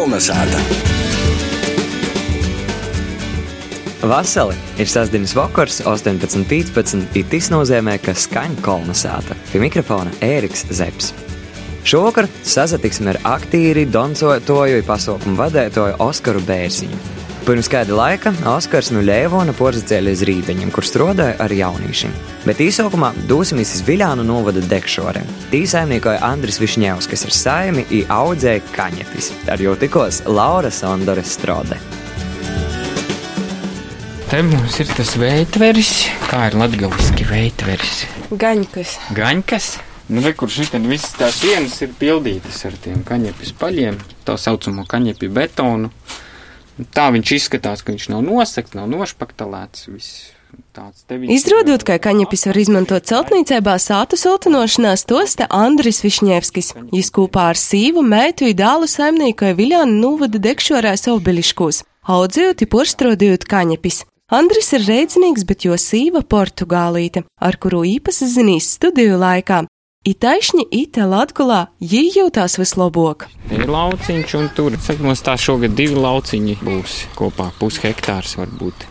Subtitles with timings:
[0.00, 0.56] Kolnesāta!
[4.00, 7.20] Vasarī ir sastāvdaļas vakars, 18.15.
[7.28, 9.36] Tas nozīmē, ka skaņa kolonizēta.
[9.50, 11.12] Pie mikrofona Ēriks Zepsi.
[11.84, 17.19] Šovakar sazatiksme ar aktīri, doncotoju un pasaukumu vadītāju Oskaru Bērziņu.
[17.50, 22.12] Pirms kāda laika Oskars no Lēvona porzacēla uz Rībeņiem, kur strādāja ar jauniešiem.
[22.44, 25.26] Bet īsākumā dosimies uz Viljānu novada dekšoriem.
[25.50, 29.32] Tī saimniekoja Andris Višņevs, kas ir saimi un audzēja kaņepis.
[29.50, 31.80] Ar jau tikos Laura Sondore Strode.
[34.30, 35.92] Te mums ir tas veidveris,
[36.30, 38.06] kā ir latgaliski veidveris.
[38.30, 38.96] Gaņkas.
[39.18, 39.70] Gaņkas.
[40.06, 44.86] Nu, re, kur šitien visas tās sienas ir pildītas ar tiem kaņepis paļiem, tā saucamo
[44.86, 45.90] kaņepi betonu.
[46.94, 50.28] Tā viņš izskatās, ka viņš nav nosakts, nav nošpaktalēts, viss.
[51.30, 56.72] Izrādot, ka kaņepis var izmantot celtniecībā sātu siltinošanās, tos te Andris Višņevskis.
[56.94, 64.04] Jis kopā ar sīvu meitu un dālu saimniekoja Viljānu novada dekšorā saubiliškos, audzējot porstrodījot kaņepis.
[64.30, 69.64] Andris ir reidzinīgs, bet jo sīva portugālīte, ar kuru īpaši zinīs studiju laikā,
[70.00, 73.26] Itaišņi ite Latgulā jī jūtās vislabāk.
[73.52, 78.86] Ir lauciņš, un tur, saka, mums tā šogad divi lauciņi būs kopā, pus hektārs varbūt.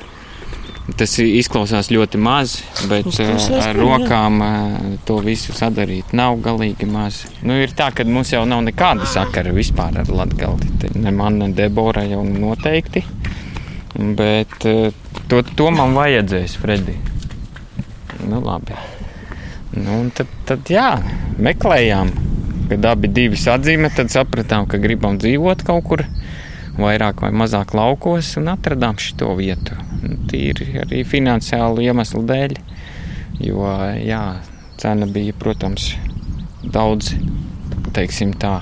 [1.02, 2.59] Tas izklausās ļoti maz,
[2.91, 3.09] bet
[3.57, 4.37] ar rokām
[5.09, 7.23] to visu sadarīt nav galīgi maz.
[7.41, 10.93] Nu, ir tā, ka mums jau nav nekāda sakara vispār ar Latgali.
[10.93, 13.02] Ne man, ne Debora jau noteikti.
[13.97, 16.99] Bet to, to man vajadzēs, Fredi.
[18.30, 18.77] Nu, labi.
[19.78, 20.98] Nu, tad, tad jā,
[21.38, 22.09] meklējām,
[22.72, 26.06] kad abi divi sadzīmē, tad sapratām, ka gribam dzīvot kaut kur
[26.80, 29.78] vairāk vai mazāk laukos un atradām šo vietu.
[30.30, 32.58] Tīri arī finansiālu iemeslu dēļ,
[33.45, 33.67] jo
[34.02, 34.23] jā,
[34.80, 35.92] cena bija, protams,
[36.64, 37.14] daudz,
[37.94, 38.59] teiksim tā,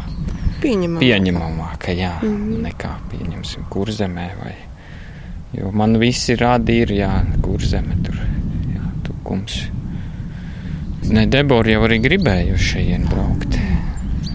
[0.58, 1.04] Pieņemamāka.
[1.04, 2.62] pieņemamāka, jā, mm -hmm.
[2.66, 4.56] nekā, pieņemsim, kurzemē vai,
[5.54, 7.12] jo man visi rādi ir, jā,
[7.42, 8.18] kurzeme tur,
[8.74, 9.68] jā, tukums.
[11.06, 13.60] Ne, Debora jau arī gribēja uz šejienu braukt.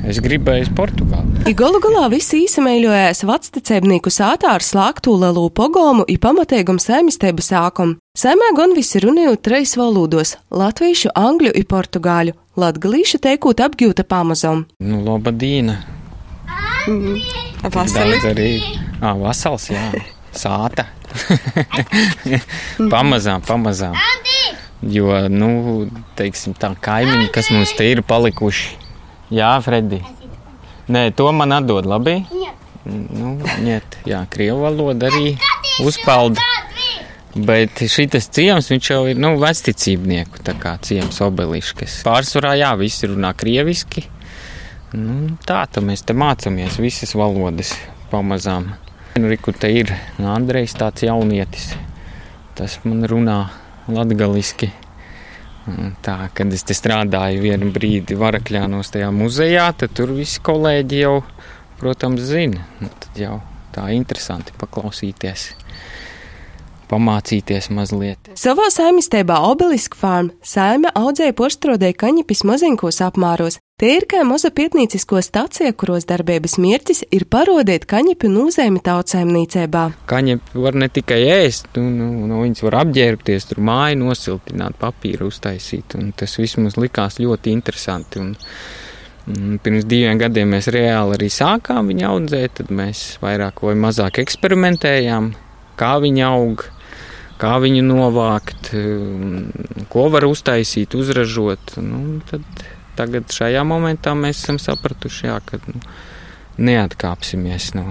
[0.02, 1.44] Es gribēju uz Portugāli.
[1.46, 7.98] I galu galā visi īsamēļojās vectecēbnieku sātā ar slāgtu lelu pogomu i pamatīgumu saimistēbu sākumu.
[8.18, 12.34] Saimē gan visi runājot treis valodos- latviešu, angļu i portugāļu.
[12.58, 14.66] Latgalīša teikot apgūta pamazom.
[14.80, 15.78] Nu, lobadīna.
[16.88, 17.22] Mm.
[17.62, 18.18] Vasali.
[18.18, 18.50] Daudz arī.
[19.00, 19.86] Ā, vasals, jā.
[20.42, 20.86] Sāta.
[22.94, 23.94] pamazām, pamazām.
[24.82, 25.50] Jo, nu,
[26.18, 28.72] teiksim, tā kaimiņi, kas mums te ir palikuši.
[29.32, 30.00] Jā, Fredi.
[30.92, 32.18] Nē, to man atdod labi.
[32.84, 35.36] Nu, ņet, jā, krievu valoda arī
[35.86, 36.42] uzpelda.
[37.32, 40.42] Bet šis ciems, jau ir, nu, vecticībnieku,
[40.84, 42.02] ciems obeliškas.
[42.04, 44.04] Pārsvarā, jā, visi runā krieviski.
[44.92, 47.72] Nu, tā, tad mēs te mācāmies visas valodas
[48.10, 48.74] pamazām.
[49.16, 51.70] Nu, Riku te ir Andrejs tāds jaunietis.
[52.58, 53.38] Tas man runā
[53.88, 54.70] latgaliski.
[56.02, 61.20] Tā, kad es strādāju vienu brīdi Varakļānos tajā muzejā, tad tur visi kolēģi jau,
[61.78, 62.64] protams, zina.
[62.82, 63.36] Nu, tad jau
[63.74, 65.52] tā interesanti paklausīties,
[66.92, 68.32] pamācīties mazliet.
[68.38, 73.58] Savā saimistībā Obelisk farm saime audzēja poštrodēja kaņepis mazinkos apmāros.
[73.82, 79.80] Te ir kā maza pietnīcisko stacija, kuros darbības mērķis ir parodēt kaņepi nūzēmi tautsēmnīcībā.
[80.06, 85.26] Kaņepi var ne tikai ēst, nu, nu, nu, viņas var apģērbties, tur māju nosiltināt, papīru
[85.32, 88.22] uztaisīt, un tas viss mums likās ļoti interesanti.
[88.22, 88.36] Un,
[89.34, 94.22] un pirms diviem gadiem mēs reāli arī sākām viņu audzēt, tad mēs vairāk vai mazāk
[94.22, 95.32] eksperimentējām,
[95.82, 96.68] kā viņa aug,
[97.42, 98.70] kā viņu novākt,
[99.92, 101.76] ko var uztaisīt, uzražot.
[101.82, 102.20] Nu,
[102.98, 105.82] tagad šajā momentā mēs esam sapratuši, jā, ka nu,
[106.62, 107.86] neatkāpsimies no.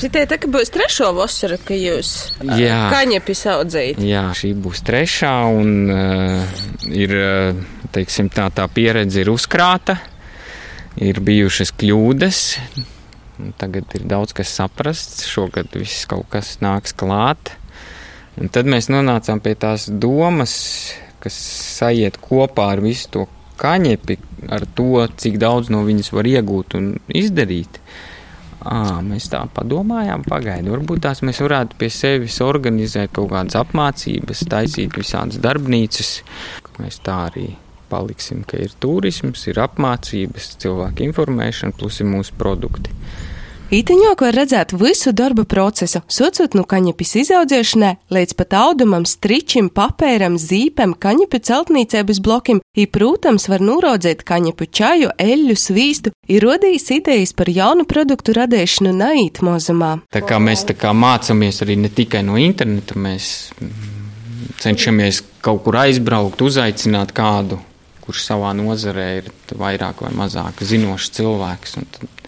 [0.00, 4.00] Šitie tā kā būs trešo vasaru, ka jūs jā, kaņepi saudzējat.
[4.02, 7.12] Jā, šī būs trešā un uh, ir,
[7.92, 9.98] teiksim, tā, tā pieredze ir uzkrāta,
[10.96, 12.40] ir bijušas kļūdas,
[13.60, 17.52] tagad ir daudz kas saprasts, šogad viss kaut kas nāks klāt.
[18.40, 20.54] Un tad mēs nonācām pie tās domas,
[21.22, 21.36] kas
[21.78, 23.26] sajiet kopā ar visu to
[23.60, 24.16] kaņepi,
[24.52, 27.80] ar to, cik daudz no viņas var iegūt un izdarīt.
[28.62, 30.70] À, mēs tā padomājām, pagaidu.
[30.76, 36.12] Varbūt tās mēs varētu pie sevis organizēt kaut kādas apmācības, taisīt visādas darbnīcas.
[36.78, 37.48] Mēs tā arī
[37.90, 42.94] paliksim, ka ir turisms, ir apmācības, cilvēku informēšana, plus ir mūsu produkti.
[43.72, 50.36] Īteņok var redzēt visu darba procesu, socot no kaņepes izaudzēšanai līdz pat audumam, stričim, papēram,
[50.36, 57.32] zīpem, kaņepu celtniecības blokim, i, protams, var nūrodzēt kaņepu čaju, eļļu, svīstu, ir rodījis idejas
[57.32, 59.94] par jaunu produktu radīšanu naīt mozumā.
[60.12, 63.54] Tā kā mēs tā kā mācāmies arī ne tikai no interneta, mēs
[64.60, 67.56] cenšamies kaut kur aizbraukt, uzaicināt kādu,
[68.04, 71.80] kurš savā nozarē ir vairāk vai mazāk zinošs cilvēks.
[71.96, 72.21] Tad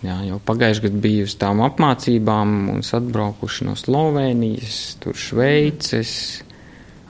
[0.00, 6.12] Jā, jau pagājušajā gadā biju uz tām apmācībām, un atbraukuši no Slovenijas, tur Šveices,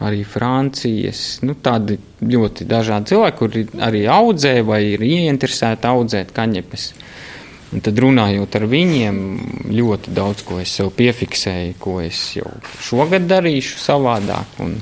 [0.02, 1.38] arī Francijas.
[1.46, 6.88] Nu, tādi ļoti dažādi cilvēki, kuri arī audzē vai ir ieinteresēti audzēt kaņepes.
[7.70, 9.18] Un tad runājot ar viņiem,
[9.70, 12.50] ļoti daudz ko es sev piefiksēju, ko es jau
[12.82, 14.58] šogad darīšu savādāk.
[14.64, 14.80] Un,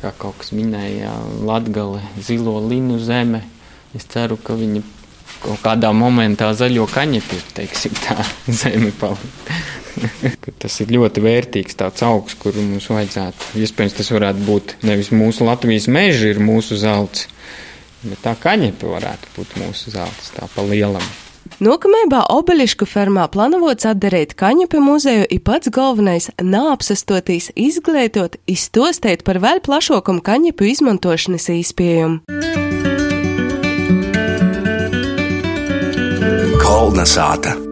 [0.00, 1.12] kā kaut kas minēja,
[1.44, 3.44] Latgale, zilo linu zeme.
[3.92, 4.80] Es ceru, ka viņi
[5.42, 8.18] kaut kādā momentā zaļo kaņepi, teiksim, tā
[8.62, 9.60] zeme palika.
[10.62, 13.52] tas ir ļoti vērtīgs tāds augs, kuru mums vajadzētu.
[13.62, 17.28] Iespējams, tas varētu būt nevis mūsu Latvijas meži, ir mūsu zelts,
[18.04, 21.04] bet tā kaņepe varētu būt mūsu zelts, tā pa lielam.
[21.62, 29.60] Nākamajā obeļišku fermā plānots atdarīt kaņepi muzeju, ir pats galvenais- nāpsastotīs, izglītot, izstostēt par vēl
[29.60, 32.71] plašākumu kaņepu izmantošanas īspējumu.
[36.92, 37.71] Kolnesāta.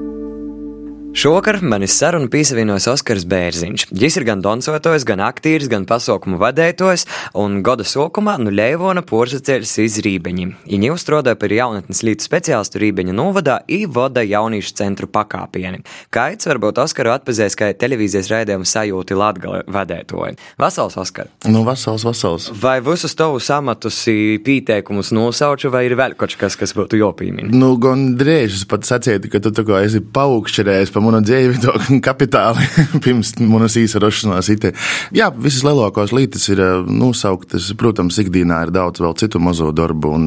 [1.11, 3.89] Šovakar manis sarunu piesavienojas Oskars Bērziņš.
[3.91, 7.03] Viņš ir gan dansotājs, gan aktieris, gan pasaukumu vadētājs,
[7.35, 10.47] un gada sākumā nu Leivona porzacēļas iz Rībeņi.
[10.71, 15.83] Viņa uzstrādāja par jaunatnes līdz speciālistu Rībeņu novadā i vada jauniešu centru pakāpieni.
[16.15, 20.39] Kaits varbūt Oskaru atpazēs kā televīzijas raidījumu sajūti Latgala vadētāju.
[20.63, 21.27] Vasals, Oskar!
[21.51, 22.49] Nu, vasals, vasals.
[22.63, 23.99] Vai visus tavus amatus
[24.47, 27.51] pieteikumus nosauču, vai ir vēl kaut kas, kas būtu jopīmini?
[27.51, 31.75] Nu, gan drēžas pat sacīti, ka tu tā kā esi paukšķerējis pa manu dzīvi, to
[32.07, 32.67] kapitāli
[33.05, 34.51] pirms manas īsarošanās.
[34.53, 34.73] Ite.
[35.17, 37.71] Jā, visas lielākās lietas ir eh, nosauktas.
[37.81, 40.27] Protams, ikdienā ir daudz vēl citu mazo darbu un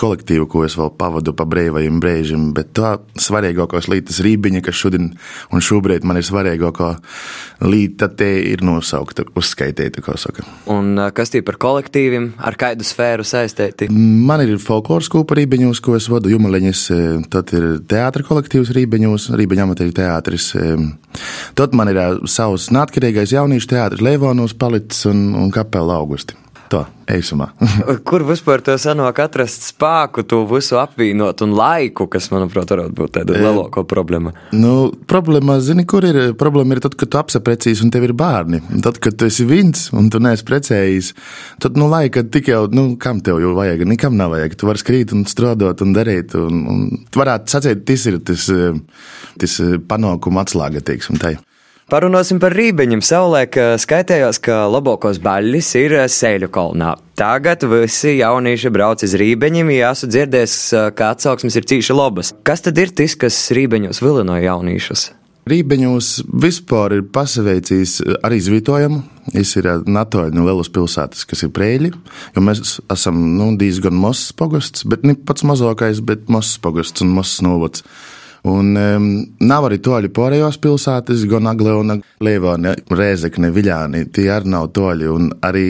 [0.00, 5.10] kolektīvu, ko es vēl pavadu pa brīvajiem brīžiem, bet tā svarīgākās lietas rībiņa, kas šodien
[5.50, 6.90] un šobrīd man ir svarīgākā
[7.66, 10.46] lieta, te ir nosaukta, uzskaitīta, kā saka.
[10.70, 13.90] Un eh, kas tie par kolektīviem, ar kādu sfēru saistīti?
[13.90, 19.30] Man ir folkloras kūpa rībiņos, ko es vadu Jumaleņas, eh, tad ir teātra kolektīvs rībiņos,
[19.40, 20.50] rībiņa amatieru teātra teātris.
[21.58, 26.36] Tad man ir savs neatkarīgais jauniešu teātris Leivonos palicis un, un kapela augusti.
[26.70, 27.48] Tā, eisumā.
[28.06, 33.14] Kur vispār to sanāk atrast spēku, to visu apvienot un laiku, kas, manuprāt, varētu būt
[33.16, 34.30] tāda lielākā problēma?
[34.54, 36.20] Nu, problēma, zini, kur ir?
[36.38, 38.62] Problēma ir tad, kad tu apsaprecīs un tev ir bārni.
[38.86, 41.10] Tad, kad tu esi viens un tu neesi precējis,
[41.66, 44.54] tad, nu, laika tik jau, nu, kam tev jau vajag, nekam nav vajag.
[44.54, 46.38] Tu vari skrīt un strādāt un darīt.
[46.38, 46.88] Un, un
[47.18, 48.46] varētu sacīt, tas ir tas,
[49.42, 51.40] tas panākuma atslēga, teiksim, tai.
[51.90, 53.00] Parunāsim par rībeņiem.
[53.02, 56.92] Savulaik skaitījās, ka labākos baļļis ir Sēļu kolonā.
[57.18, 60.54] Tagad visi jaunieši brauc uz rībeņiem, ja esmu dzirdējis,
[60.94, 62.30] ka atsauksmes ir cīši labas.
[62.46, 65.08] Kas tad ir tas, kas rībeņos vilinoja jauniešus?
[65.50, 66.12] Rībeņos
[66.44, 69.02] vispār ir pasaveicis arī izvietojumu.
[69.34, 71.90] Es ir Natoļu no Lielas pilsētas, kas ir prēļi,
[72.36, 77.10] jo mēs esam nu, diezgan mazs pogosts, bet ne pats mazākais, bet mazs pogosts un
[77.18, 77.82] mazs novads.
[78.48, 79.08] Un um,
[79.44, 84.06] nav arī toļi pārējās pilsētas, gan Agleona, Lievāne, Rēzekne, Viļāni.
[84.14, 85.10] Tie arī nav toļi.
[85.12, 85.66] Un arī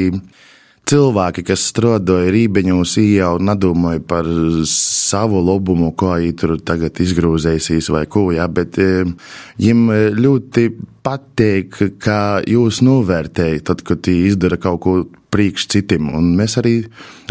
[0.90, 4.28] cilvēki, kas strādāja rībeņos, jau nedomāja par
[4.70, 10.66] savu labumu, ko viņi tur tagad izgrūzēsīs vai ko, jā, bet viņiem ļoti
[11.06, 14.96] patīk, kā jūs novērtējat, tad, kad viņi izdara kaut ko
[15.30, 16.10] priekš citiem.
[16.16, 16.80] Un mēs arī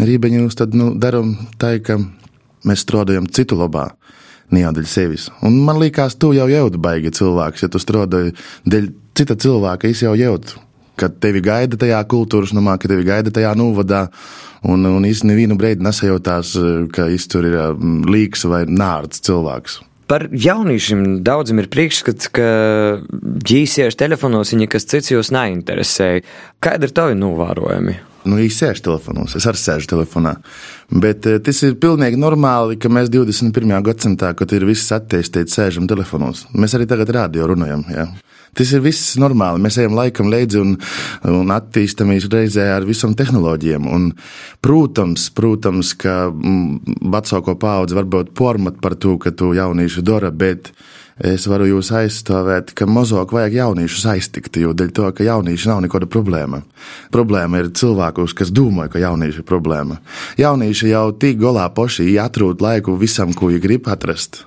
[0.00, 2.00] rībeņos tad, nu, darām tā, ka
[2.68, 3.90] mēs strādājam citu labā
[4.54, 5.28] ne jau dēļ sevis.
[5.46, 8.34] Un man liekas, tu jau jūti baigi cilvēks, ja tu strādāji
[8.70, 10.60] dēļ cita cilvēka, es jau jūtu,
[11.00, 14.08] ka tevi gaida tajā kultūras namā, ka tevi gaida tajā novadā.
[14.60, 16.50] Un, un īstenībā nevienu brīdi nesajūtās,
[16.92, 19.78] ka tur ir mm, līks vai nārds cilvēks.
[20.10, 22.46] Par jauniešiem daudziem ir priekšstats, ka
[23.46, 26.08] ģīsieši telefonos viņi kas cits jūs neinteresē.
[26.58, 27.94] Kāda ir tavi novērojumi?
[28.26, 30.34] Nu, viņi sēž telefonos, es arī sēžu telefonā.
[30.90, 33.70] Bet eh, tas ir pilnīgi normāli, ka mēs 21.
[33.86, 36.42] gadsimtā, kad ir viss attīstīts, sēžam telefonos.
[36.58, 37.86] Mēs arī tagad rādio runājam.
[37.94, 38.10] Jā.
[38.56, 39.62] Tas ir viss normāli.
[39.62, 40.76] Mēs ejam laikam līdzi un,
[41.30, 43.86] un attīstāmies reizē ar visām tehnoloģijām.
[43.86, 44.08] Un,
[44.64, 50.72] protams, protams, ka mm, vecāko paudzi varbūt pormat par to, ka tu jaunieši dara, bet
[51.20, 55.82] es varu jūs aizstāvēt, ka mazāk vajag jauniešus aiztikt, jo dēļ to, ka jaunieši nav
[55.84, 56.62] nekāda problēma.
[57.14, 60.00] Problēma ir cilvēkus, kas domā, ka jaunieši ir problēma.
[60.40, 64.46] Jaunieši jau tik golā poši atrod laiku visam, ko viņi grib atrast.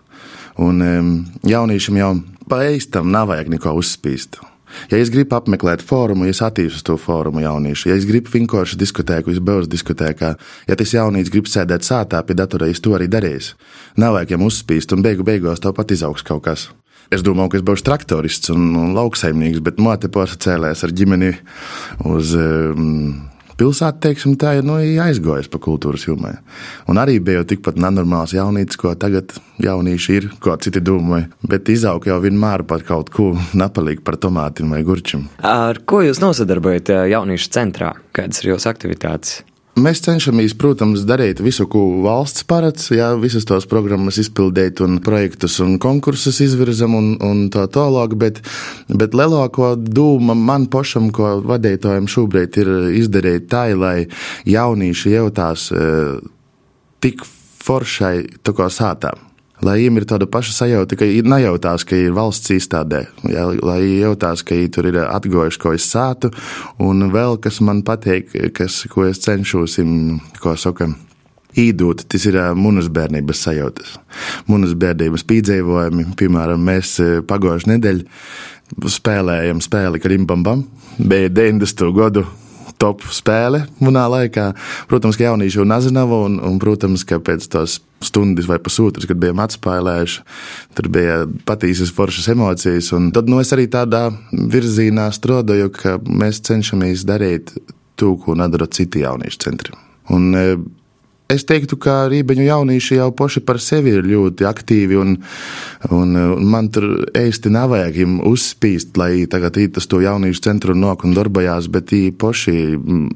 [0.62, 1.14] Un um,
[1.48, 2.16] jauniešiem jau
[2.50, 4.42] pa eistam nav vajag neko uzspīst.
[4.90, 8.32] Ja es gribu apmeklēt fórumu, ja es attīstos uz to fórumu jauniešu, ja es gribu
[8.34, 10.32] finkošu diskotēku, es beidzu diskotēkā,
[10.70, 13.58] ja tas jaunīts grib sēdēt sātā pie datora, es to arī darīšu.
[14.02, 16.72] Nav vajag viņam uzspīst, un beigu beigās tāpat izaugs kaut kas.
[17.14, 21.36] Es domāju, ka es būšu traktorists un, un lauksaimnieks, bet māte pārcēlēs ar ģimeni
[22.10, 23.30] uz um,
[23.60, 26.36] pilsēta, teiksim, tā ir nu, aizgājusi pa kultūras jomai.
[26.92, 31.30] Un arī bija tikpat nenormāls jaunītis, ko tagad jaunieši ir, ko citi domāja.
[31.48, 35.28] Bet izaug jau vienmēr par kaut ko napalīgi par tomātiem vai gurčiem.
[35.46, 37.96] Ar ko jūs nosadarbojaties jauniešu centrā?
[38.16, 39.42] Kādas ir jūsu aktivitātes?
[39.74, 45.56] Mēs cenšamies, protams, darīt visu, ko valsts paredz, jā, visas tos programmas izpildīt, un projektus
[45.66, 48.44] un konkursus izvirzam un, un tā tālāk, bet,
[48.94, 54.06] bet lielāko dūmu man pašam, ko vadītājiem šobrīd ir izdarīt tā, lai
[54.46, 55.92] jaunieši jautās e,
[57.02, 57.26] tik
[57.66, 62.16] foršai tā kā sātām lai viņiem ir tāda paša sajūta, ka ir nejautās, ka ir
[62.16, 66.34] valsts īstādē, jā, lai jautās, ka viņi tur ir atgojuši, ko es sātu,
[66.82, 69.80] un vēl kas man patīk, kas, ko es cenšos,
[70.44, 70.94] ko saka.
[71.54, 73.92] Īdūt, tas ir manas bērnības sajūtas.
[74.50, 76.96] Manas bērnības piedzīvojumi, piemēram, mēs
[77.30, 80.42] pagājušajā nedēļā spēlējam spēli Krimbam,
[80.98, 81.92] bija 90.
[81.94, 82.26] gadu
[82.84, 84.50] top spēle manā laikā.
[84.92, 89.20] Protams, ka jaunieši jau nezināja, un, un, protams, ka pēc tās stundas vai pusotras, kad
[89.22, 90.24] bijām atspēlējuši,
[90.76, 92.92] tur bija patīsas foršas emocijas.
[93.16, 97.56] Tad nu, es arī tādā virzienā strādāju, ka mēs cenšamies darīt
[98.00, 99.76] to, ko nedara citi jauniešu centri.
[100.12, 100.58] Un, e,
[101.32, 105.14] Es teiktu, ka rībeņu jaunieši jau paši par sevi ir ļoti aktīvi, un,
[105.96, 110.76] un, un man tur īsti nav vajag viņiem uzspīst, lai tagad īetas to jauniešu centru
[110.76, 112.56] nāk un darbojās, bet viņi paši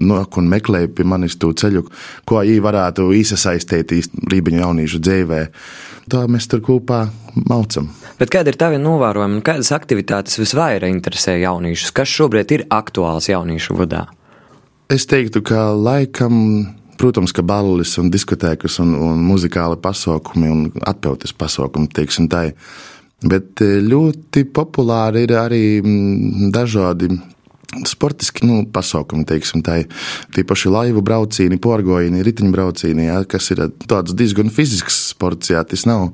[0.07, 1.83] nāk un meklē pie manis to ceļu,
[2.23, 3.91] ko viņi varētu iesaistīt
[4.31, 5.43] rībeņu jauniešu dzīvē.
[6.07, 7.03] Tā mēs tur kopā
[7.49, 7.91] maucam.
[8.17, 11.91] Bet kāda ir tava novērojuma un kādas aktivitātes visvairāk interesē jauniešus?
[11.91, 14.05] Kas šobrīd ir aktuāls jauniešu vadā?
[14.87, 21.35] Es teiktu, ka laikam Protams, ka balles un diskotēkas un, un muzikāli pasākumi un atpeltes
[21.37, 22.49] pasākumi, teiksim tā.
[23.25, 27.09] Bet e, ļoti populāri ir arī mm, dažādi
[27.85, 34.15] sportiski nu, pasākumi, teiksim, tā ir tīpaši laivu braucieni, porgoini, riteņbraucieni, ja, kas ir tāds
[34.17, 36.09] diezgan fizisks sports, jā, tas nav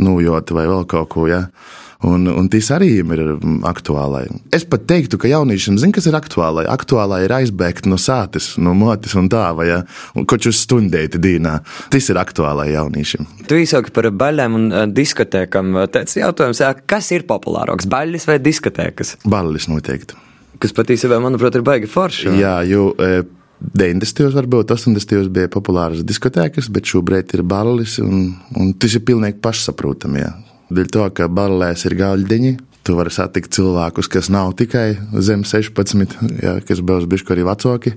[0.00, 1.44] nujoti vai vēl kaut ko, jā.
[1.46, 1.84] Ja.
[2.04, 3.20] Un, un tas arī ir
[3.64, 4.26] aktuālai.
[4.54, 6.66] Es pat teiktu, ka jauniešiem zina, kas ir aktuālai.
[6.68, 9.78] Aktuālai ir aizbēgt no sātes, no motes un tā, vai ja?
[10.16, 11.54] uz stundēti dīnā.
[11.92, 13.30] Tas ir aktuālai jauniešiem.
[13.48, 15.72] Tu izsaki par baļiem un uh, diskotēkam.
[15.94, 19.16] Tāds jautājums, kas ir populārāks, baļas vai diskotēkas?
[19.24, 20.20] Baļas noteikti.
[20.60, 22.30] Kas patiesībā, manuprāt, ir baigi forši.
[22.40, 22.90] Jā, jo.
[23.00, 23.24] E,
[23.56, 24.34] 90.
[24.36, 25.30] varbūt 80.
[25.32, 30.20] bija populāras diskotēkas, bet šobrīd ir ballis, un, un tas ir pilnīgi pašsaprotami.
[30.20, 30.34] Jā.
[30.66, 32.56] Dēļ to, ka balēs ir gaļdiņi,
[32.86, 34.88] tu vari satikt cilvēkus, kas nav tikai
[35.22, 37.94] zem 16, jā, kas būs bijuši arī vecāki,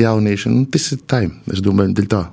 [0.00, 0.52] jaunieši.
[0.54, 2.24] Nu, tas ir tā, es domāju, dēļ tā.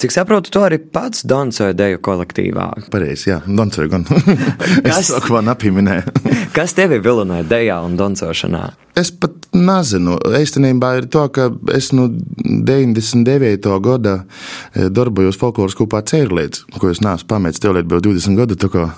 [0.00, 2.70] Cik saprotu, to arī pats dancoja deju kolektīvā.
[2.92, 4.06] Pareizi, jā, dancoja gan.
[4.88, 6.14] es to kā nepieminēju.
[6.56, 8.62] kas tevi vilināja dejā un dancošanā?
[8.96, 10.16] Es pat nezinu.
[10.40, 13.70] Īstenībā ir tā, ka es no 99.
[13.84, 17.62] gada eh, darbojos folkloras kopā Cērlīts, ko es neesmu pametis.
[17.62, 18.88] Tev bija 20 gadu, tā kā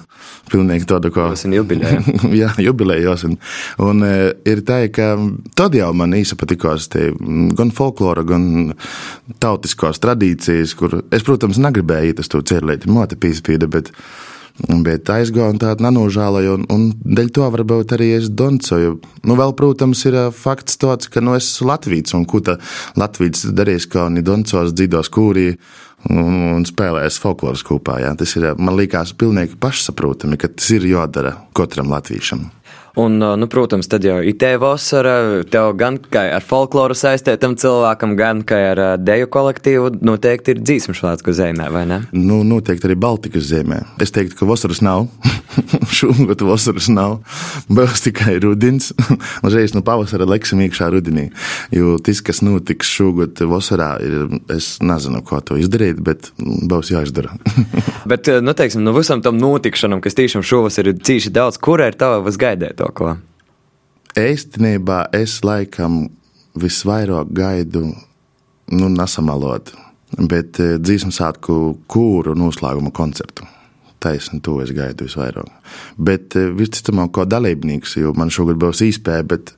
[0.52, 1.28] pilnīgi tāda kā.
[1.32, 2.00] Tas ir jubileja.
[2.42, 3.26] jā, jubilejos.
[3.28, 3.38] Un,
[3.82, 5.14] un eh, ir tā, ka
[5.58, 7.10] tad jau man īsa patikās te
[7.58, 8.74] gan folklora, gan
[9.42, 13.92] tautiskās tradīcijas, kur es, protams, negribēju iet uz to Cērlīti, mote pīspīda, bet
[14.60, 18.98] Bet aizgāju un tādu nenožēloju, un, un dēļ to varbūt arī es doncoju.
[19.24, 22.58] Nu, vēl, protams, ir fakts tāds, ka nu, es esmu Latvijas, un ko tā
[23.00, 25.48] Latvijas darīs, kā viņi doncos, dzidos kūrī
[26.10, 27.98] un, un spēlēs folkloras kopā.
[28.20, 32.50] Tas ir, man liekas, pilnīgi pašsaprotami, ka tas ir jādara katram latviešam.
[32.94, 38.16] Un, nu, protams, tad jau ir te vasara, tev gan kā ar folkloru saistītam cilvēkam,
[38.18, 42.02] gan kā ar deju kolektīvu, noteikti ir dzīsmu šlātsku zemē, vai ne?
[42.12, 43.80] Nu, noteikti arī Baltikas zemē.
[44.02, 45.06] Es teiktu, ka vasaras nav.
[45.98, 47.22] Šogad vasaras nav.
[47.72, 48.90] Būs tikai rudens.
[49.46, 51.30] Uzreiz no pavasara leksim iekšā rudenī.
[51.72, 57.38] Jo tas, kas notiks šogad vasarā, ir, es nezinu, ko to izdarīt, bet būs jāizdara.
[58.10, 61.96] bet, nu, teiksim, no visam tam notikšanam, kas tiešām šovasar ir cīši daudz, kur ir
[61.96, 62.81] tava vas gaidēt?
[62.96, 63.14] Ko?
[64.18, 66.04] Īstenībā es laikam
[66.58, 67.86] visvairāk gaidu,
[68.72, 69.72] nu, nesamalot,
[70.28, 71.58] bet eh, dzīsmu sāku
[71.90, 73.48] kūru noslēguma koncertu.
[74.02, 75.48] Taisni, to es gaidu visvairāk.
[75.96, 79.54] Bet eh, visticamāk, kā dalībnieks, jo man šogad būs īspēja, bet,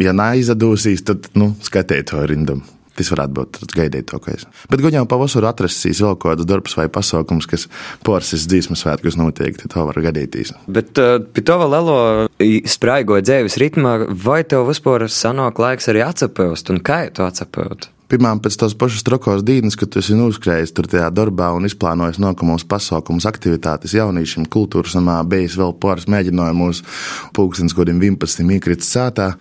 [0.00, 2.64] ja neizadūsīs, tad, nu, to rindam.
[2.98, 4.46] Tas varētu būt gaidītākais.
[4.72, 7.68] Bet guļam pavasaru atrastīs vēl kādas darbs vai pasākums, kas
[8.06, 10.50] porsis dzīsmas svētkus noteikti to var gadītīs.
[10.66, 11.98] Bet uh, pie to vēl lielo
[12.66, 17.92] spraigo dzīves ritmā, vai tev vispār sanāk laiks arī atsapēst un kā tu atsapēst?
[18.08, 22.16] Pirmām pēc tās pašas trokos dienas, kad tu esi uzkrājis tur tajā darbā un izplānojis
[22.24, 26.80] nākamos pasākumus, aktivitātes jauniešiem, kultūras namā, bijis vēl pāris mēģinājumos,
[27.36, 29.34] pulkstens godiem 11 iekrits sātā.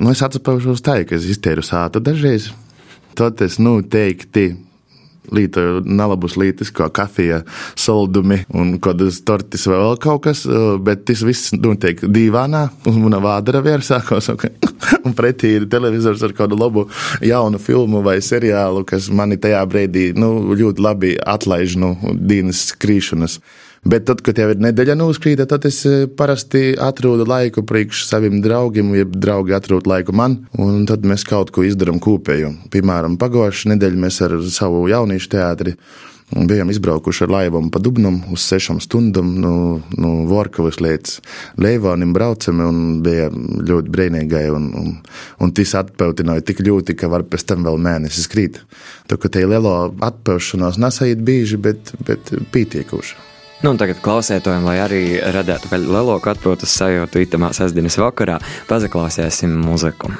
[0.00, 2.54] Nu, es atceros tā, ka es iztēru sātu dažreiz.
[3.16, 4.50] Tad es noteikti
[5.32, 7.40] lietoju nelabus lītis, kā kafija,
[7.78, 10.44] saldumi un kādas tortis vai vēl kaut kas,
[10.86, 14.30] bet tas viss notiek dīvānā, un mana vādara viersākos,
[15.06, 16.86] un pretī ir televizors ar kādu labu
[17.24, 23.40] jaunu filmu vai seriālu, kas mani tajā brīdī, nu, ļoti labi atlaiž no dienas skrīšanas.
[23.86, 28.40] Bet tad, kad jau ir nedēļa nokrīta, tad es eh, parasti atrodu laiku priekš saviem
[28.42, 32.50] draugiem, ja draugi atrod laiku man, un tad mēs kaut ko izdarām kopēju.
[32.72, 35.76] Piemēram, pagājušā nedēļa mēs ar savu jauniešu teātri
[36.26, 39.52] bijām izbraukuši ar laivām pa Dubnam uz sešām stundām no,
[39.94, 41.20] no Vorkavas līdz
[41.62, 44.90] Leivānim braucam, un bija ļoti brīnīgai, un, un,
[45.38, 48.58] un tas atpeltināja tik ļoti, ka var pēc tam vēl mēnesis krīt.
[49.06, 49.76] Tā kā te lielo
[50.10, 53.35] atpelšanās nesait bieži, bet, bet pietiekuši.
[53.64, 58.36] Nu, tagad klausētājiem, lai arī radētu vēl lielāku atpūtas sajūtu itamā sestdienas vakarā,
[58.68, 60.12] pazaklausīsim muziku.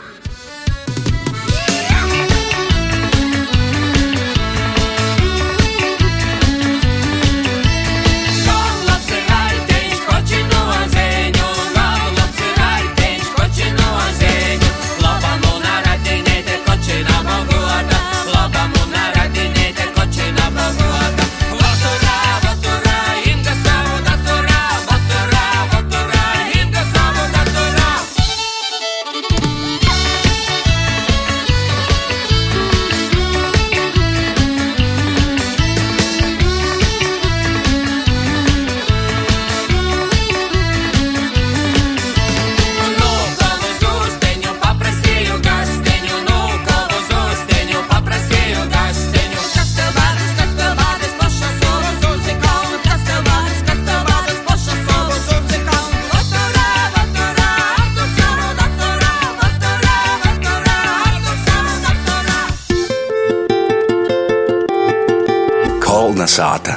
[66.37, 66.77] Sāta.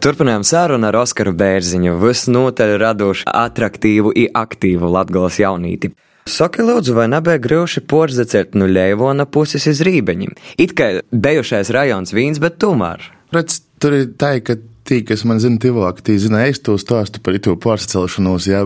[0.00, 5.90] Turpinājām sarunu ar Oskaru Bērziņu, visnotaļ radošu, attraktīvu un aktīvu latgales jaunīti.
[6.30, 10.36] Saki, lūdzu, vai nebija grūti porzecēt no Leivona puses iz Rībeņiem?
[10.62, 13.02] It kā bijušais rajons Vīns, bet tomēr.
[13.34, 17.22] Redz, tur ir tā, ka tie, kas man zina, tuvāk, tie zina, es to stāstu
[17.24, 18.62] par to pārcelšanos, jā,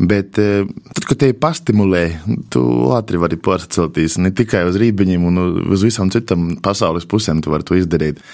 [0.00, 2.06] bet tad, kad te pastimulē,
[2.54, 2.64] tu
[2.96, 7.68] ātri vari pārcelties ne tikai uz Rībeņiem un uz visām citām pasaules pusēm, tu vari
[7.68, 8.24] to izdarīt.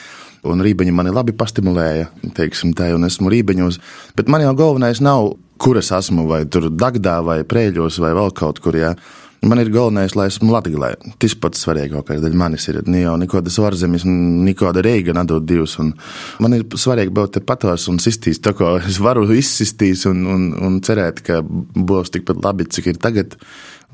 [0.46, 3.80] Un rībeņi mani labi pastimulēja, teiksim, tā, un esmu rībeņos.
[4.18, 8.30] Bet man jau galvenais nav, kur es esmu, vai tur Dagdā, vai Prēļos, vai vēl
[8.38, 8.78] kaut kur.
[8.78, 8.94] Jā.
[9.46, 10.90] Man ir galvenais, lai esmu Latvijā.
[11.22, 12.80] Tas pats svarīgākais daļa manis ir.
[12.90, 15.76] Ne jau nekādas ārzemes, nekāda reiga nedod divus.
[16.42, 20.48] Man ir svarīgi būt te patos un sistīs, tā kā es varu izsistīt un, un,
[20.66, 23.38] un cerēt, ka būs tikpat labi, cik ir tagad.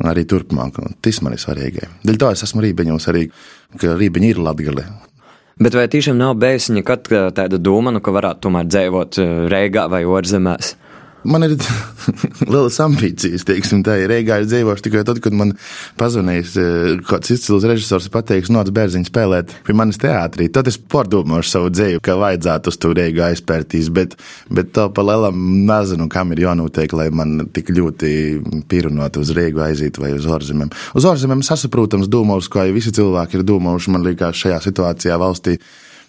[0.02, 0.80] Arī turpmāk.
[1.04, 1.84] Tas man ir svarīgi.
[2.02, 3.28] Dēļ to es esmu rībeņos arī,
[3.78, 4.88] ka rībeņi ir Latvija.
[5.60, 9.20] Bet vai tiešām nav bijusi nekad tāda doma, nu, ka varētu tomēr dzīvot
[9.52, 10.74] Reigā vai Orzemēs?
[11.24, 11.54] Man ir
[12.52, 15.54] lielas ambīcijas, teiksim, tā ir Reigā ir dzīvojuši tikai tad, kad man
[16.00, 16.52] pazvanīs
[17.08, 20.50] kāds izcils režisors, pateiks, nāc bērziņu spēlēt pie manis teātrī.
[20.52, 24.18] Tad es pārdomāšu savu dzīvi, ka vajadzētu uz to Reigā aizpērtīs, bet,
[24.52, 28.12] bet to pa lielam nezinu, kam ir jānotiek, lai man tik ļoti
[28.68, 30.74] pierunāt uz Reigu aiziet vai uz ārzemēm.
[30.98, 35.58] Uz ārzemēm sasaprotams domāts, kā jau visi cilvēki ir domājuši, man liekas, šajā situācijā valstī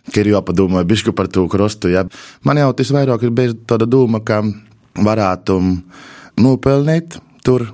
[0.06, 1.90] ka ir jāpadomā bišku par to krostu.
[1.90, 2.06] Ja.
[2.46, 4.44] Man jau tas vairāk ir bijis tāda doma, ka
[4.96, 5.60] varētu
[6.42, 7.68] nopelnīt tur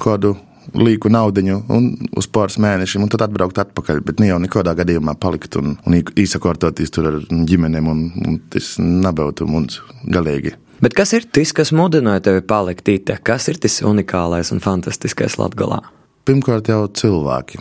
[0.00, 0.36] kādu
[0.78, 4.02] līku naudu un uz pāris mēnešiem, un tad atbraukt atpakaļ.
[4.06, 8.76] Bet ne jau nekādā gadījumā palikt un, un īsakārtoties tur ar ģimenēm, un, un tas
[8.80, 10.54] nebūtu mums galīgi.
[10.82, 13.18] Bet kas ir tas, kas mudināja tevi palikt īte?
[13.22, 15.82] Kas ir tas unikālais un fantastiskais Latvijā?
[16.26, 17.60] Pirmkārt, jau cilvēki.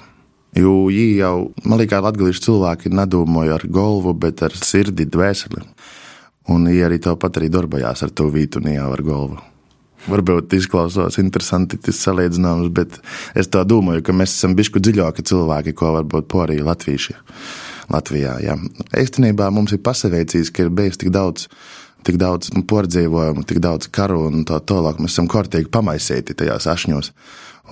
[0.57, 5.63] Jo viņi jau, man liekas, latviešu cilvēki nedomāja ar galvu, bet ar sirdi, dvēseli.
[6.49, 9.41] Un viņi arī tāpat arī darbojās ar to vītu un jau ar galvu.
[10.09, 12.97] Varbūt izklausās interesanti tas salīdzinājums, bet
[13.37, 17.13] es tā domāju, ka mēs esam bišku dziļāki cilvēki, ko varbūt porī latvieši.
[17.91, 18.55] Latvijā, jā.
[18.97, 21.45] Īstenībā mums ir pasaveicījis, ka ir bijis tik daudz
[22.07, 25.01] tik daudz nu, pārdzīvojumu, tik daudz karu un tā tālāk.
[25.01, 27.11] Mēs esam kārtīgi pamaisīti tajās ašņos.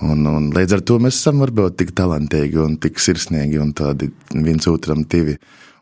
[0.06, 4.10] Un, un līdz ar to mēs esam varbūt tik talantīgi un tik sirsnīgi un tādi
[4.32, 5.36] viens otram divi.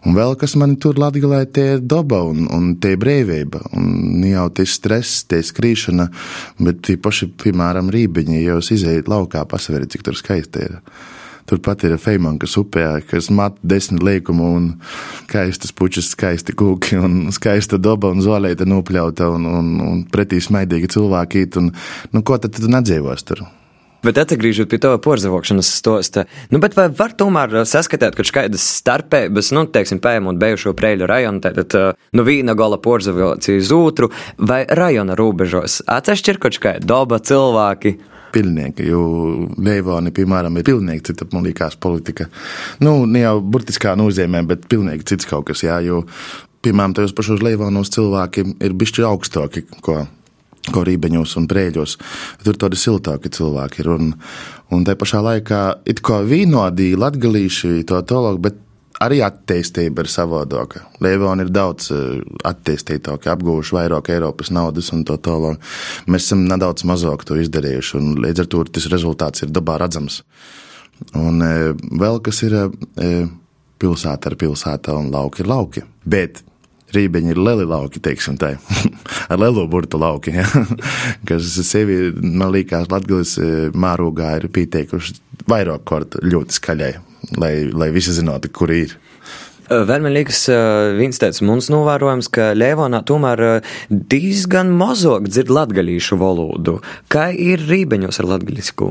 [0.09, 3.61] Un vēl kas man tur latgalē, tie ir daba un, un tie brīvība.
[3.77, 6.07] Un jau tie stress, tie skrīšana,
[6.65, 10.79] bet tie paši, piemēram, rībiņi, ja jūs izējat laukā, pasveriet, cik tur skaisti ir.
[11.49, 14.67] Turpat ir Feimankas upē, kas mata desmit liekumu un
[15.27, 20.93] skaistas puķis, skaisti kūki un skaista daba un zolēta nopļauta un, un, un pretī smaidīgi
[20.97, 21.47] cilvēki.
[21.61, 21.73] Un,
[22.13, 23.45] nu, ko tad tu nedzīvos tur?
[24.07, 26.23] Bet atgriežot pie tā porzavokšanas stosta,
[26.55, 31.75] nu, vai var tomēr saskatīt kaut kādas starpības, nu, teiksim, pējamot bijušo preļu rajonu, tātad,
[32.15, 35.81] nu, viena gala porzavokcija uz otru, vai rajona robežos?
[35.91, 37.97] Atsevišķi ir kaut kāda daba, cilvēki.
[38.31, 39.03] Pilnieki, jo
[39.57, 42.29] Leivoni, piemēram, ir pilnīgi cita, man liekas, politika.
[42.85, 46.05] Nu, ne jau burtiskā nozīmē, bet pilnīgi cits kaut kas, jā, jo,
[46.63, 50.05] piemēram, tajos pašos Leivonos cilvēki ir bišķi augstāki, ko
[50.75, 51.97] ko rībeņos un brēļos.
[52.45, 53.91] Tur tādi siltāki cilvēki ir.
[53.97, 54.15] Un,
[54.75, 58.65] un tā pašā laikā it kā vīnodīja latgalīši to tologu, bet
[59.05, 60.83] arī attīstība ir savādāka.
[61.05, 65.63] Leivoni ir daudz eh, attīstītāki, apguvuši vairāk Eiropas naudas un to tālāk.
[66.11, 70.23] Mēs esam nedaudz mazāk to izdarījuši, un līdz ar to tas rezultāts ir dabā redzams.
[71.15, 71.53] Un e,
[72.01, 73.11] vēl kas ir e,
[73.79, 75.85] pilsēta ar pilsēta un lauki ir lauki.
[76.03, 76.43] Bet
[76.95, 78.55] rībeņi ir lieli lauki, teiksim tā,
[79.33, 80.47] ar lielo burtu lauki, ja?
[81.29, 86.95] kas sevi, man liekas, Latgales eh, mārūgā ir pieteikuši vairāk kārt ļoti skaļai,
[87.41, 88.97] lai, lai visi zinātu, kur ir.
[89.69, 90.47] Vēl man liekas,
[90.97, 93.61] viens tāds mums novērojams, ka Lēvonā tomēr
[93.93, 96.79] diezgan mazāk dzird latgalīšu valodu.
[97.13, 98.89] Kā ir rībeņos ar latgaļisku?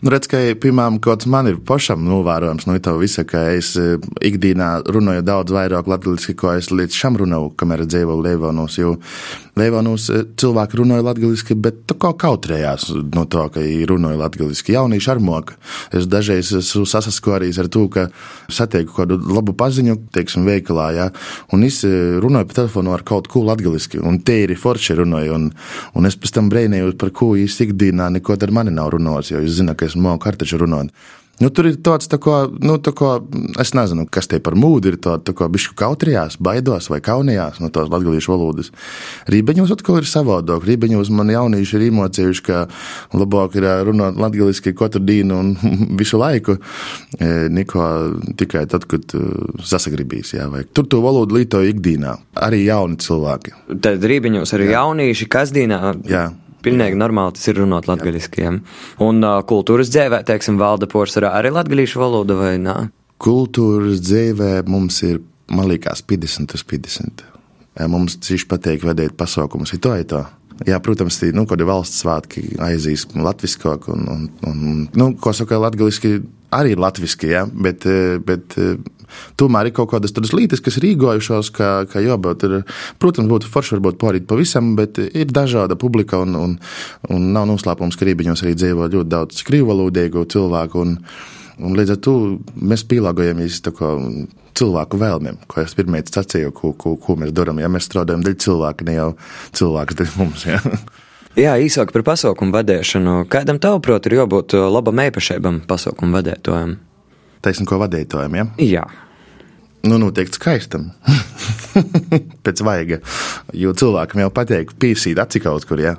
[0.00, 3.74] Nu, redz, ka, piemēram, kaut kas man ir pašam novērojams no tā visa, ka es
[3.76, 8.78] e, ikdienā runāju daudz vairāk latviešu, ko es līdz šam runāju, kamēr dzīvoju Leivonos.
[8.80, 8.94] Jo
[9.60, 13.60] Leivonos e, cilvēki runāja latviešu, bet tā kā kautrējās no tā, ka
[13.90, 14.70] runāju latviešu.
[14.72, 15.58] Jaunieši ar moku.
[15.92, 18.06] Es dažreiz esmu sasaskārījis ar to, ka
[18.48, 21.10] satieku kādu labu paziņu, teiksim, veikalā, ja,
[21.52, 21.92] un es e,
[22.24, 25.46] runāju pa telefonu ar kaut ko latviešu, un te ir forši runāju, un,
[25.92, 29.44] un es pēc tam brēnēju, par ko īsti ikdienā neko ar mani nav runājis, jo
[29.44, 30.94] es zinu, ka es māku kartaču runāt.
[31.40, 33.14] Nu, tur ir tāds, tā kā, nu, tā kā,
[33.62, 34.98] es nezinu, kas te par mūdu ir.
[35.00, 38.68] Tāda tā kā bišku kautrījās, baidos vai kaunījās no tās latviešu valodas.
[39.32, 40.66] Rībeņos atkal ir savādāk.
[40.68, 42.66] Rībeņos man jaunieši ir iemācījuši, ka
[43.16, 45.54] labāk ir runāt latviešu katru dienu un
[46.00, 46.58] visu laiku,
[47.56, 47.88] neko
[48.36, 49.16] tikai tad, kad
[49.64, 50.34] sasagribīs.
[50.36, 50.66] Jā, vai.
[50.68, 52.18] Tur to valodu lietoja ikdienā.
[52.36, 53.56] Arī jauni cilvēki.
[53.80, 54.76] Tad rībeņos arī jā.
[54.76, 55.82] jaunieši kasdienā.
[56.10, 56.28] Jā.
[56.64, 58.60] Pilnīgi normāli tas ir runāt latgaļiskiem.
[59.06, 62.76] Un uh, kultūras dzīvē, teiksim, valda porcelāna arī latgaļīšu valoda vai nē?
[63.20, 65.20] Kultūras dzīvē mums ir,
[65.52, 67.26] man liekas, 50 uz 50.
[67.88, 70.24] Mums cīši patīk vadīt pasaukumus, ir to, ir to.
[70.68, 75.56] Jā, protams, tī, nu, kādi valsts svētki aizīs latviskāk un, un, un nu, ko saka
[75.60, 76.18] latgaliski,
[76.52, 77.86] arī latviski, jā, bet,
[78.26, 78.58] bet
[79.40, 82.60] Tomēr ir kaut kādas tādas lietas, kas ir īgojušās, ka, ka jā, bet ir,
[83.02, 86.56] protams, būtu forši varbūt pārīt pavisam, bet ir dažāda publika un, un,
[87.10, 90.86] un nav noslēpums, ka Rībiņos arī dzīvo ļoti daudz krīvalodīgu cilvēku.
[90.86, 90.96] Un,
[91.60, 92.14] un līdz ar to
[92.56, 93.60] mēs pielāgojamies
[94.60, 97.60] cilvēku vēlmēm, ko es pirmie sacīju, ko, ko, ko mēs darām.
[97.62, 99.10] Ja mēs strādājam dēļ cilvēka, ne jau
[99.56, 100.46] cilvēks dēļ mums.
[100.48, 100.60] Ja?
[101.38, 103.20] Jā, īsāk par pasaukumu vadīšanu.
[103.30, 106.74] Kādam tavuprāt ir jābūt labam īpašībam pasaukumu vadītājam?
[107.40, 108.48] Taisn, ko vadītājiem, ja?
[108.66, 108.88] Jā.
[109.86, 110.90] Nu, noteikti skaistam.
[112.44, 112.98] Pēc vaiga.
[113.56, 115.94] Jo cilvēkam jau patīk pīsīt aci kaut kur, ja.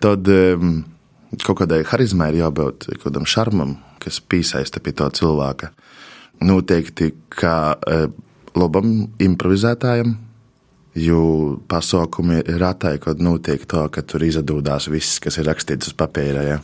[0.00, 0.78] Tad um,
[1.42, 3.76] kaut kādai harizmai ir jābūt, kaut kādam šarmam,
[4.08, 5.70] kas piesaista pie tā cilvēka.
[6.48, 8.08] Noteikti kā uh,
[8.58, 10.16] labam improvizētājam,
[10.98, 11.22] jo
[11.70, 16.44] pasaukumi ir ratai, kad notiek tā, ka tur izdodās viss, kas ir rakstīts uz papīra.
[16.46, 16.58] Ja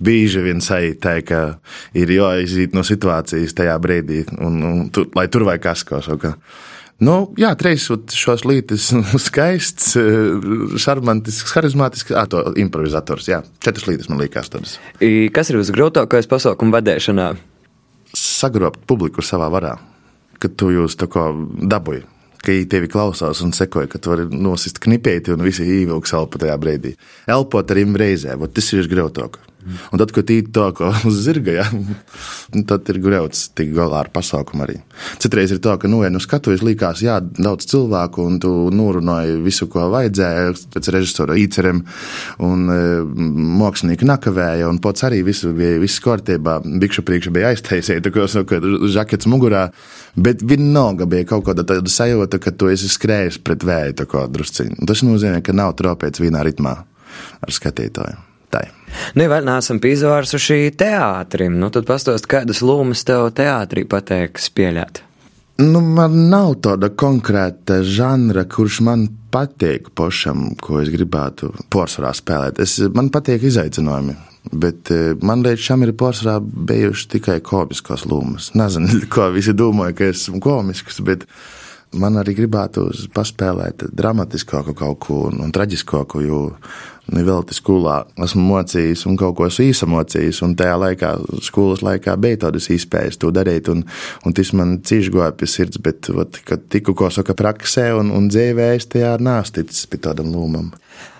[0.00, 1.40] bieži vien sajūta, ka
[1.96, 6.34] ir jāiziet no situācijas tajā brīdī, un, un tu, lai tur vai kas kaut kā.
[7.00, 8.90] Nu, jā, treis šos lītis
[9.26, 9.94] skaists,
[10.84, 13.40] šarmantisks, harizmātisks, ā, to improvizators, jā.
[13.64, 14.76] Četras lītis man liekas tādas.
[15.32, 17.32] Kas ir visgrūtākais pasaukumu vadēšanā?
[18.16, 19.76] Sagrobt publiku savā varā,
[20.42, 21.30] kad tu jūs tā kā
[21.72, 22.04] dabūji
[22.40, 26.40] ka viņi tevi klausās un sekoja, ka tu vari nosist knipēti un visi ievilks elpu
[26.40, 26.94] tajā brīdī.
[27.28, 29.36] Elpot ar viņiem reizē, tas ir grūtāk.
[29.90, 30.66] Un tad, kad īt to
[31.08, 31.66] uz zirga, ja,
[32.68, 34.78] tad ir grūts tikt galā ar pasākumu arī.
[35.22, 39.40] Citreiz ir tā, ka, nu, ja nu skatuves likās, jā, daudz cilvēku, un tu norunāji
[39.44, 41.82] visu, ko vajadzēja, pēc režisora īceriem,
[42.46, 42.78] un e,
[43.60, 48.26] mākslinieki nakavēja, un pats arī visu bija, viss kārtībā, bikšu priekšā bija aiztaisīja, tā kā,
[48.30, 49.66] saka, žakets mugurā,
[50.16, 54.24] bet vienalga bija kaut kāda tāda sajūta, ka tu esi skrējis pret vēju, tā kā
[54.30, 54.80] drusciņi.
[54.88, 56.78] Tas nozīmē, ka nav tropēts vienā ritmā
[57.40, 58.29] ar skatītāju.
[58.50, 58.64] Tā.
[59.14, 65.04] Nu, ja vēl neesam pīzvārsuši teātrim, nu tad pastāst, kādas lomas tev teātrī patīk spēlēt.
[65.60, 72.60] Nu, man nav tāda konkrēta žanra, kurš man patīk pašam, ko es gribētu porcelānā spēlēt.
[72.64, 74.16] Es, man patīk izaicinājumi.
[74.56, 78.50] Bet eh, man līdz šim ir pārsvarā bijuši tikai komiskas lomas.
[78.56, 81.26] Nezinu, ko visi domāja, ka esmu komisks, bet
[81.98, 86.40] man arī gribētu paspēlēt dramatiskāku kaut ko un, un traģiskāku, jo
[87.10, 91.12] nu, vēl te skolā esmu mocījis un kaut ko esmu īsamocījis, un tajā laikā,
[91.46, 93.82] skolas laikā bija tādas iespējas to darīt, un,
[94.24, 98.14] un tas man cīši goja pie sirds, bet, ot, kad tiku, ko saka, praksē un,
[98.14, 100.70] un dzīvē, es tajā nāsticis pie tādam lūmam.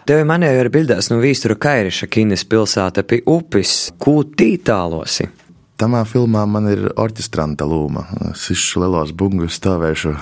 [0.08, 5.28] Tev manēja ar bildēs no Vīstura Kairiša kinis pilsēta pie upes, ko tītālosi.
[5.80, 8.02] Tamā filmā man ir orķestranta lūma.
[8.32, 10.12] Es izšu lielos bungus stāvēšu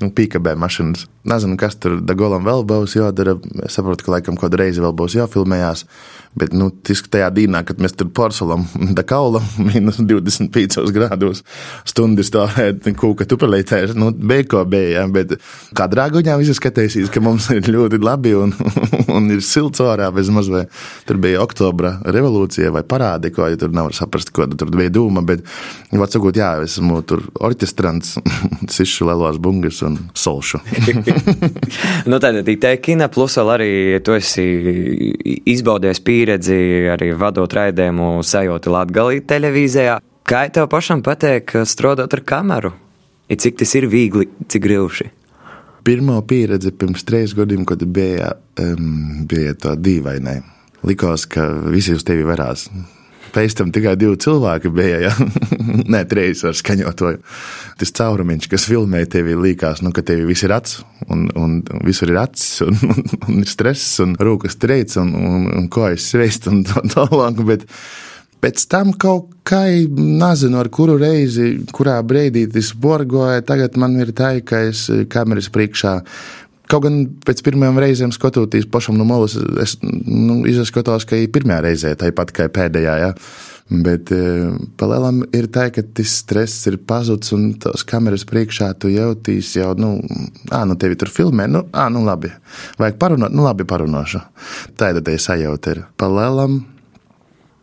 [0.00, 1.06] nu, pīkabē mašīnas.
[1.30, 3.36] Nezinu, kas tur Dagolam vēl būs jādara.
[3.66, 5.84] Es saprotu, ka laikam kādu reizi vēl būs jāfilmējās.
[6.38, 8.62] Bet, nu, tisk tajā dīnā, kad mēs tur porcelam,
[8.96, 11.42] da kaulam, minus 25 grādos
[11.88, 15.34] stundu stāvēt, kūka tupelītēs, nu, bija ko bija, ja, bet
[15.76, 18.54] kā drāguņā visi skatīsīs, ka mums ir ļoti labi un,
[19.10, 20.68] un ir silts ārā bez mazvē.
[21.08, 25.26] Tur bija oktobra revolūcija vai parādi, ko, ja tur nevar saprast, ko tur bija dūma,
[25.26, 25.42] bet,
[25.90, 28.16] vārds sakot, jā, esmu tur orķestrants,
[28.70, 30.60] sišu lelos bungas un solšu.
[32.10, 33.70] nu, tad tā ir kina, plus vēl arī
[34.04, 34.44] tu esi
[35.50, 36.60] izbaudies pieredzi
[36.92, 39.98] arī vadot raidījumu sajūti Latvijas televīzijā.
[40.30, 42.74] Kā tev pašam patīk strādāt ar kameru?
[43.30, 45.10] I cik tas ir viegli, cik grūti?
[45.86, 50.40] Pirmā pieredze pirms trīs gadiem, kad bija, um, bija tā dīvainai.
[50.86, 52.68] Likās, ka visi uz tevi varās.
[53.34, 55.00] Pēc tam tikai divi cilvēki bija.
[55.06, 55.12] Ja?
[55.92, 57.22] Nē, trīs ar skaņotoju.
[57.80, 62.12] Tas caurumiņš, kas filmē tevi, liekas, nu, ka tev viss ir acis, un, un, visur
[62.12, 66.50] ir acis, un, un, un ir stress, un rūkas treids, un, un, un kājas sveist,
[66.50, 67.42] un tā tālāk.
[67.46, 67.66] Bet
[68.40, 69.62] pēc tam kaut kā,
[69.94, 75.50] nezinu, ar kuru reizi, kurā brīdī tas borgoja, tagad man ir tā, ka es kameras
[75.52, 75.98] priekšā
[76.70, 81.58] Kaut gan pēc pirmajām reizēm skatoties pašam no malas, es nu, izskatos, ka ir pirmā
[81.64, 82.94] reize tāpat kā pēdējā.
[83.02, 83.10] Ja?
[83.70, 84.20] Bet e,
[84.78, 89.70] palielam ir tā, ka tas stress ir pazudis un tās kameras priekšā tu jūties jau,
[89.78, 89.92] nu,
[90.50, 92.32] ā, nu tevi tur filmē, nu, ā, nu labi.
[92.82, 94.24] Vajag parunāt, nu labi parunāšu.
[94.78, 95.74] Tā ir tā sajūta.
[95.74, 95.84] Ir.
[95.98, 96.60] Palielam,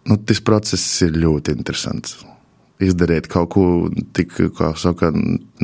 [0.08, 2.20] nu, tas process ir ļoti interesants
[2.84, 3.64] izdarīt kaut ko
[4.14, 5.10] tik, kā saka,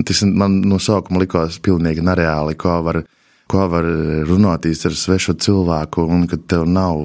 [0.01, 3.03] tas man no sākuma likās pilnīgi nereāli, kā var
[3.54, 3.86] ko var
[4.28, 7.04] runātīs ar svešu cilvēku, un ka tev nav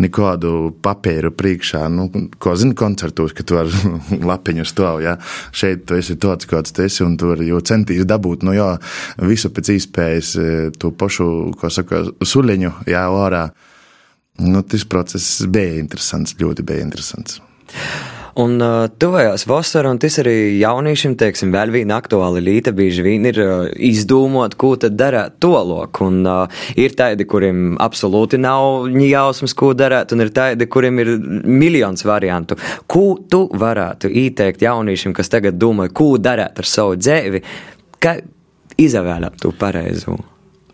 [0.00, 2.08] nekādu papīru priekšā, nu,
[2.42, 3.70] ko zini koncertos, ka tu ar
[4.30, 5.16] lapiņu stāv, ja
[5.56, 8.74] šeit tu esi tāds, kāds tu esi, un tu vari jau centīs dabūt, nu jā,
[9.24, 10.34] visu pēc īspējas
[10.80, 13.48] to pašu, ko saka, suliņu, jā, ārā.
[14.38, 17.40] Nu, tas process bija interesants, ļoti bija interesants.
[18.38, 23.26] Un uh, tuvējās vasara, un tas arī jauniešiem, teiksim, vēl viena aktuāla līta bieži vien
[23.26, 25.98] ir uh, izdomot, ko tad darāt tolok.
[26.06, 31.12] Un uh, ir tādi, kuriem absolūti nav jausmas, ko darāt, un ir tādi, kuriem ir
[31.50, 32.60] miljons variantu.
[32.86, 37.42] Ko tu varētu ieteikt jauniešiem, kas tagad domā, ko darāt ar savu dzēvi,
[37.98, 38.20] kā
[38.78, 40.14] izvēlēt to pareizo?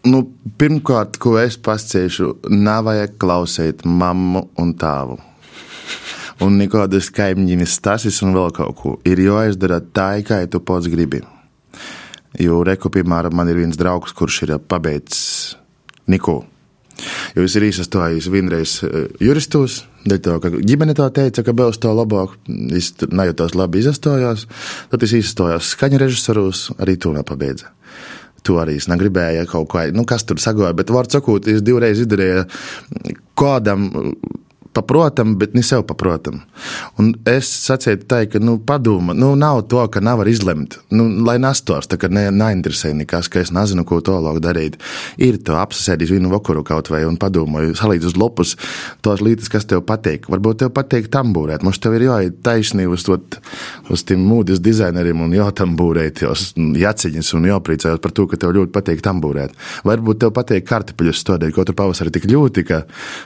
[0.05, 0.27] Nu,
[0.61, 5.23] pirmkārt, ko es pasciešu, nav vajag klausīt mammu un tēvu
[6.45, 8.97] un nekādas kaimiņas stasis un vēl kaut ko.
[9.09, 11.23] Ir jāizdara tā, kā tu pats gribi.
[12.41, 15.55] Jo, reku, piemēram, man ir viens draugs, kurš ir pabeidzis
[16.11, 16.43] Niku.
[17.35, 21.81] Jo es ir izsastojis vienreiz eh, juristos, dēļ to, ka ģimene tā teica, ka būs
[21.83, 22.37] tā labāk,
[22.77, 24.47] es nejūtos labi izsastojos,
[24.93, 27.73] tad es izsastojos skaņu režisoros, arī to nepabeidza.
[28.45, 32.03] To arī es negribēju kaut kā, nu kas tur sagoja, bet var sakot, es divreiz
[32.05, 32.45] izdarīju
[33.41, 33.89] kādam
[34.75, 36.43] paprotam, bet ne sev paprotam.
[37.01, 40.79] Un es sacītu tā, ka, nu, padoma, nu, nav to, ka nevar izlemt.
[40.95, 44.79] Nu, lai nastos, tā kā ne, neinteresē nekas, ka es nezinu, ko tālāk darīt.
[45.23, 48.55] Ir to apsēdis vienu vakaru kaut vai un padomāju, salīdz uz lopus
[49.05, 50.29] tos lītas, kas tev patīk.
[50.33, 51.65] Varbūt tev patīk tambūrēt.
[51.67, 53.19] Mums tev ir jāiet taisnī uz, to,
[53.93, 58.75] uz tiem mūdes dizaineriem un jātambūrēt tos jaciņas un jāpriecājos par to, ka tev ļoti
[58.75, 59.55] patīk tambūrēt.
[59.87, 62.83] Varbūt tev patīk kartupeļus stādīt, ko tu pavasarī tik ļoti, ka,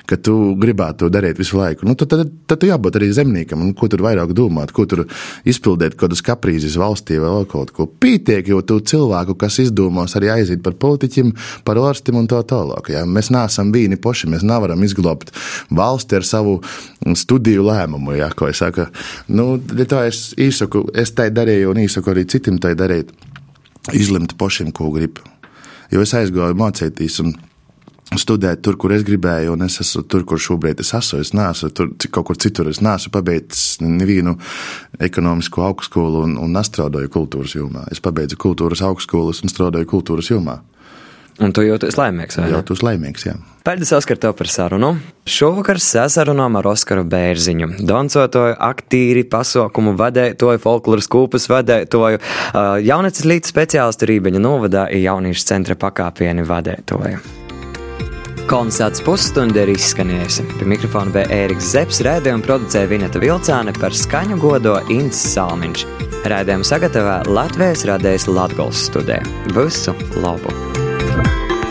[0.09, 1.87] ka tu gribētu to darīt visu laiku.
[1.89, 5.05] Nu, tad, tad, tad jābūt arī zemniekam, un ko tur vairāk domāt, ko tur
[5.49, 7.89] izpildīt, kādas kaprīzes valstī vai kaut ko.
[7.89, 11.33] Pītiek jau tu cilvēku, kas izdomās arī aiziet par politiķim,
[11.69, 12.93] par ārstim un tā tālāk.
[12.95, 13.05] Ja?
[13.09, 15.33] Mēs neesam vīni poši, mēs nevaram izglābt
[15.71, 16.59] valsti ar savu
[17.19, 18.89] studiju lēmumu, ja, ko es saku.
[19.31, 23.13] Nu, tā es īsaku, es tai darīju un īsaku arī citiem tai darīt.
[23.97, 25.23] Izlemt pašiem, ko grib.
[25.93, 27.33] Jo es aizgāju mācīties, un
[28.17, 31.21] studēt tur, kur es gribēju, un es esmu tur, kur šobrīd es esmu.
[31.25, 32.71] Es neesmu tur, kaut kur citur.
[32.73, 34.39] Es neesmu pabeidzis nevienu
[35.05, 37.85] ekonomisko augstskolu un, un nestrādāju kultūras jomā.
[37.93, 40.61] Es pabeidzu kultūras augstskolas un strādāju kultūras jomā.
[41.39, 42.57] Un tu jūties laimīgs, vai ne?
[42.57, 43.37] Jūtos laimīgs, jā.
[43.63, 44.97] Paldies, Oskar, tev par sarunu.
[45.29, 52.19] Šovakar sasarunām ar Oskaru Bērziņu, dancotoju, aktīri, pasaukumu vadētoju, folkloras kūpas vadētoju,
[52.89, 57.48] jaunecis līdz speciālistu Rībeņa novadā ir jauniešu centra pakāpieni vadētoju.
[58.49, 60.47] Kolonizācijas pusstunda ir izskanējusi.
[60.57, 65.85] Pie mikrofona bija Ēriks Zepsi, rēdījumu producēja Vineta Vilcāne par skaņu godo Inns Salmiņš.
[66.33, 69.21] Rēdījumu sagatavā Latvijas radējs Latgols studē.
[69.53, 69.93] Visu
[70.25, 70.55] labu!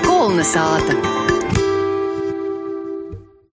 [0.05, 1.26] Kolonizāta!